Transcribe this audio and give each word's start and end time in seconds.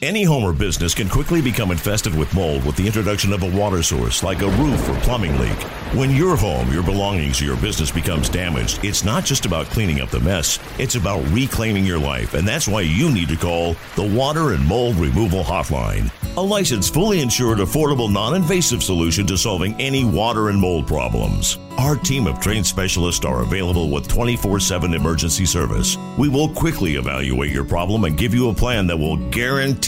Any 0.00 0.22
home 0.22 0.44
or 0.44 0.52
business 0.52 0.94
can 0.94 1.08
quickly 1.08 1.42
become 1.42 1.72
infested 1.72 2.14
with 2.14 2.32
mold 2.32 2.64
with 2.64 2.76
the 2.76 2.86
introduction 2.86 3.32
of 3.32 3.42
a 3.42 3.50
water 3.50 3.82
source 3.82 4.22
like 4.22 4.42
a 4.42 4.50
roof 4.50 4.88
or 4.88 4.94
plumbing 5.00 5.36
leak. 5.40 5.60
When 5.92 6.12
your 6.12 6.36
home, 6.36 6.72
your 6.72 6.84
belongings, 6.84 7.42
or 7.42 7.46
your 7.46 7.56
business 7.56 7.90
becomes 7.90 8.28
damaged, 8.28 8.84
it's 8.84 9.04
not 9.04 9.24
just 9.24 9.44
about 9.44 9.66
cleaning 9.66 10.00
up 10.00 10.10
the 10.10 10.20
mess, 10.20 10.60
it's 10.78 10.94
about 10.94 11.28
reclaiming 11.30 11.84
your 11.84 11.98
life, 11.98 12.34
and 12.34 12.46
that's 12.46 12.68
why 12.68 12.82
you 12.82 13.10
need 13.10 13.28
to 13.30 13.36
call 13.36 13.74
the 13.96 14.06
Water 14.06 14.52
and 14.52 14.64
Mold 14.64 14.94
Removal 14.96 15.42
Hotline. 15.42 16.12
A 16.36 16.40
licensed, 16.40 16.94
fully 16.94 17.20
insured, 17.20 17.58
affordable, 17.58 18.12
non 18.12 18.36
invasive 18.36 18.84
solution 18.84 19.26
to 19.26 19.36
solving 19.36 19.74
any 19.80 20.04
water 20.04 20.50
and 20.50 20.60
mold 20.60 20.86
problems. 20.86 21.58
Our 21.78 21.94
team 21.94 22.26
of 22.26 22.40
trained 22.40 22.66
specialists 22.66 23.24
are 23.24 23.42
available 23.42 23.88
with 23.88 24.08
24 24.08 24.60
7 24.60 24.94
emergency 24.94 25.46
service. 25.46 25.96
We 26.18 26.28
will 26.28 26.48
quickly 26.48 26.96
evaluate 26.96 27.52
your 27.52 27.64
problem 27.64 28.04
and 28.04 28.18
give 28.18 28.34
you 28.34 28.50
a 28.50 28.54
plan 28.54 28.86
that 28.88 28.96
will 28.96 29.16
guarantee 29.30 29.87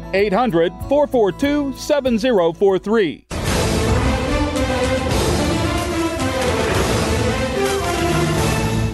800 0.13 0.71
442 0.89 1.73
7043. 1.77 3.25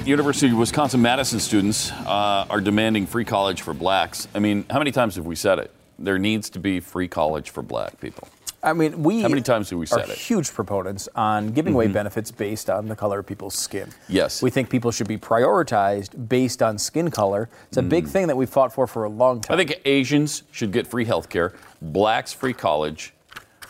University 0.08 0.50
of 0.50 0.58
Wisconsin 0.58 1.02
Madison 1.02 1.38
students 1.38 1.92
uh, 1.92 2.46
are 2.50 2.62
demanding 2.62 3.06
free 3.06 3.26
college 3.26 3.62
for 3.62 3.74
blacks. 3.74 4.30
I 4.34 4.40
mean, 4.40 4.66
how 4.70 4.78
many 4.78 4.92
times 4.92 5.18
have 5.18 5.26
we 5.26 5.36
said 5.36 5.60
it? 5.60 5.70
There 6.00 6.18
needs 6.18 6.50
to 6.52 6.60
be 6.60 6.80
free 6.80 7.10
college 7.10 7.50
for 7.50 7.62
black 7.62 8.00
people. 8.00 8.30
I 8.64 8.74
mean, 8.74 9.04
we 9.04 9.22
how 9.22 9.30
many 9.30 9.42
times 9.42 9.70
have 9.70 9.80
we 9.80 9.86
said 9.86 10.10
are 10.10 10.12
it? 10.12 10.18
Huge 10.18 10.52
proponents 10.52 11.08
on 11.16 11.50
giving 11.52 11.74
away 11.74 11.88
benefits 11.88 12.32
based 12.32 12.70
on 12.70 12.88
the 12.88 12.96
color 12.96 13.20
of 13.20 13.28
people's 13.28 13.54
skin. 13.56 13.90
Yes. 14.10 14.42
we 14.42 14.50
think 14.50 14.70
people 14.70 14.92
should 14.92 15.08
be 15.08 15.18
prioritized 15.18 16.28
based 16.28 16.64
on 16.64 16.78
skin 16.78 17.12
color. 17.12 17.50
It's 17.68 17.78
a 17.78 17.84
big 17.84 18.08
thing 18.08 18.28
that 18.28 18.36
we've 18.36 18.50
fought 18.50 18.74
for 18.74 18.88
for 18.88 19.04
a 19.04 19.10
long 19.10 19.42
time. 19.42 19.60
I 19.60 19.64
think 19.64 19.80
Asians 19.86 20.44
should 20.52 20.72
get 20.72 20.88
free 20.88 21.06
health 21.06 21.30
care, 21.30 21.54
blacks 21.82 22.34
free 22.34 22.54
college, 22.54 23.14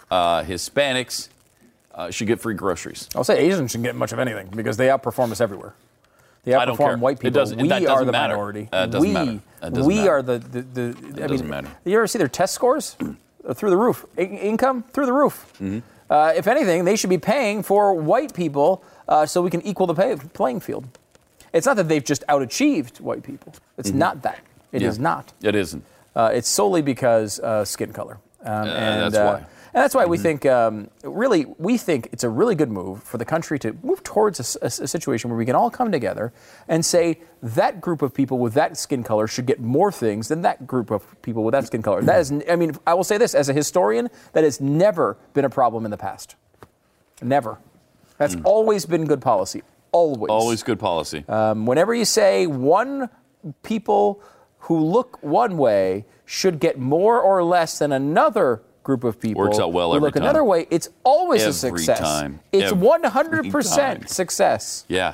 uh, 0.09 0.43
Hispanics 0.43 1.29
uh, 1.93 2.09
should 2.09 2.27
get 2.27 2.39
free 2.39 2.53
groceries. 2.55 3.09
I'll 3.15 3.23
say 3.25 3.39
Asians 3.39 3.71
shouldn't 3.71 3.85
get 3.85 3.95
much 3.95 4.13
of 4.13 4.19
anything 4.19 4.47
because 4.55 4.77
they 4.77 4.87
outperform 4.87 5.31
us 5.31 5.41
everywhere. 5.41 5.73
They 6.43 6.53
I 6.53 6.63
don't 6.63 6.77
outperform 6.77 6.77
care. 6.77 6.97
white 6.97 7.17
It 7.17 7.33
people. 7.33 7.45
we 7.57 7.87
are 7.87 8.05
the 8.05 8.11
matter. 8.13 8.33
minority. 8.35 8.69
Uh, 8.71 8.77
it 8.87 8.91
doesn't 8.91 9.01
we, 9.01 9.13
matter. 9.13 9.39
That 9.59 9.73
doesn't 9.73 9.85
we 9.85 9.95
matter. 9.95 10.09
are 10.11 10.21
the 10.21 10.39
the. 10.39 10.61
the 10.61 11.23
I 11.23 11.27
doesn't 11.27 11.39
mean, 11.41 11.49
matter. 11.49 11.67
You 11.83 11.97
ever 11.97 12.07
see 12.07 12.19
their 12.19 12.29
test 12.29 12.53
scores 12.53 12.95
through 13.53 13.69
the 13.69 13.77
roof? 13.77 14.05
In- 14.17 14.37
income 14.37 14.83
through 14.91 15.05
the 15.05 15.13
roof. 15.13 15.45
Mm-hmm. 15.55 15.79
Uh, 16.09 16.33
if 16.35 16.47
anything, 16.47 16.85
they 16.85 16.95
should 16.95 17.09
be 17.09 17.17
paying 17.17 17.63
for 17.63 17.93
white 17.93 18.33
people 18.33 18.81
uh, 19.09 19.25
so 19.25 19.41
we 19.41 19.49
can 19.49 19.61
equal 19.63 19.87
the 19.87 19.93
pay, 19.93 20.15
playing 20.33 20.59
field. 20.61 20.85
It's 21.53 21.65
not 21.65 21.75
that 21.77 21.87
they've 21.89 22.03
just 22.03 22.23
outachieved 22.27 23.01
white 23.01 23.23
people. 23.23 23.53
It's 23.77 23.91
not 23.91 24.21
that. 24.23 24.39
It 24.71 24.81
is 24.81 24.95
Mm-hmm. 24.95 25.03
Yeah. 25.03 25.09
not. 25.09 25.33
It 25.43 25.55
isn't. 25.55 25.83
Uh, 26.15 26.31
it's 26.33 26.47
solely 26.49 26.81
because 26.81 27.39
uh, 27.39 27.63
skin 27.65 27.93
color. 27.93 28.19
Um, 28.43 28.67
and 28.67 29.13
that's 29.13 29.15
uh, 29.15 29.39
why. 29.41 29.45
And 29.73 29.83
that's 29.83 29.93
why 29.93 30.03
Mm-hmm. 30.03 30.11
we 30.11 30.17
think, 30.17 30.45
um, 30.45 30.89
really, 31.03 31.45
we 31.57 31.77
think 31.77 32.09
it's 32.11 32.23
a 32.23 32.29
really 32.29 32.55
good 32.55 32.71
move 32.71 33.03
for 33.03 33.17
the 33.17 33.25
country 33.25 33.59
to 33.59 33.75
move 33.83 34.03
towards 34.03 34.39
a 34.61 34.69
situation 34.69 35.29
where 35.29 35.37
we 35.37 35.45
can 35.45 35.55
all 35.55 35.69
come 35.69 35.91
together 35.91 36.31
and 36.67 36.85
say 36.85 37.19
that 37.43 37.81
group 37.81 38.01
of 38.01 38.13
people 38.13 38.37
with 38.39 38.53
that 38.53 38.77
skin 38.77 39.03
color 39.03 39.27
should 39.27 39.45
get 39.45 39.59
more 39.59 39.91
things 39.91 40.29
than 40.29 40.41
that 40.41 40.65
group 40.65 40.91
of 40.91 41.21
people 41.21 41.43
with 41.43 41.51
that 41.51 41.67
skin 41.67 41.81
color. 41.81 42.01
That 42.01 42.19
is, 42.19 42.31
I 42.49 42.55
mean, 42.55 42.77
I 42.87 42.93
will 42.93 43.03
say 43.03 43.17
this 43.17 43.35
as 43.35 43.49
a 43.49 43.53
historian, 43.53 44.09
that 44.33 44.43
has 44.43 44.61
never 44.61 45.17
been 45.33 45.45
a 45.45 45.49
problem 45.49 45.85
in 45.85 45.91
the 45.91 45.97
past. 45.97 46.35
Never. 47.21 47.57
That's 48.17 48.35
always 48.43 48.85
been 48.85 49.05
good 49.05 49.21
policy. 49.21 49.61
Always. 49.91 50.29
Mm. 50.29 50.33
Always 50.33 50.63
good 50.63 50.79
policy. 50.79 51.23
Um, 51.27 51.65
whenever 51.65 51.93
you 51.93 52.05
say 52.05 52.47
one 52.47 53.09
people 53.63 54.21
who 54.59 54.79
look 54.79 55.21
one 55.21 55.57
way 55.57 56.05
should 56.25 56.59
get 56.59 56.77
more 56.77 57.21
or 57.21 57.43
less 57.43 57.79
than 57.79 57.91
another 57.91 58.61
group 58.87 59.03
of 59.03 59.19
people 59.19 59.43
Works 59.43 59.59
out 59.59 59.73
well 59.73 59.93
every 59.93 60.07
look 60.07 60.13
time. 60.15 60.23
another 60.23 60.45
way, 60.45 60.65
it's 60.71 60.87
always 61.03 61.43
a 61.43 61.51
success. 61.51 61.99
time. 61.99 62.39
It's 62.53 62.71
Every 62.71 62.87
100% 62.87 63.75
time. 63.75 64.07
success. 64.07 64.85
yeah. 64.87 65.13